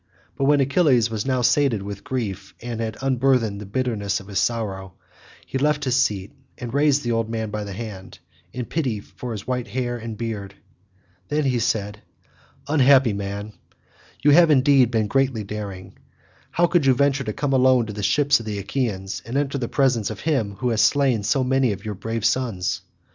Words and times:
But 0.35 0.45
when 0.45 0.59
Achilles 0.61 1.11
was 1.11 1.27
now 1.27 1.43
sated 1.43 1.83
with 1.83 2.03
grief 2.03 2.55
and 2.59 2.81
had 2.81 2.97
unburthened 3.03 3.61
the 3.61 3.67
bitterness 3.67 4.19
of 4.19 4.25
his 4.29 4.39
sorrow, 4.39 4.93
he 5.45 5.59
left 5.59 5.83
his 5.83 5.95
seat 5.95 6.31
and 6.57 6.73
raised 6.73 7.03
the 7.03 7.11
old 7.11 7.29
man 7.29 7.51
by 7.51 7.63
the 7.63 7.73
hand, 7.73 8.17
in 8.51 8.65
pity 8.65 8.99
for 8.99 9.31
his 9.31 9.45
white 9.45 9.67
hair 9.67 9.97
and 9.99 10.17
beard; 10.17 10.55
then 11.27 11.43
he 11.43 11.59
said, 11.59 12.01
"Unhappy 12.67 13.13
man, 13.13 13.53
you 14.23 14.31
have 14.31 14.49
indeed 14.49 14.89
been 14.89 15.05
greatly 15.05 15.43
daring; 15.43 15.95
how 16.49 16.65
could 16.65 16.87
you 16.87 16.95
venture 16.95 17.23
to 17.23 17.31
come 17.31 17.53
alone 17.53 17.85
to 17.85 17.93
the 17.93 18.01
ships 18.01 18.39
of 18.39 18.47
the 18.47 18.57
Achaeans, 18.57 19.21
and 19.23 19.37
enter 19.37 19.59
the 19.59 19.67
presence 19.67 20.09
of 20.09 20.21
him 20.21 20.55
who 20.55 20.69
has 20.69 20.81
slain 20.81 21.21
so 21.21 21.43
many 21.43 21.71
of 21.73 21.85
your 21.85 21.93
brave 21.93 22.25
sons? 22.25 22.81